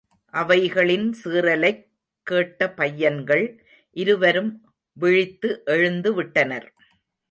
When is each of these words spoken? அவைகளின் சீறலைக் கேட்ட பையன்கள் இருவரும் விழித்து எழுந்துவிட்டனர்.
அவைகளின் 0.33 1.15
சீறலைக் 1.23 1.83
கேட்ட 2.23 2.69
பையன்கள் 2.73 3.63
இருவரும் 3.91 4.51
விழித்து 4.93 5.61
எழுந்துவிட்டனர். 5.65 6.67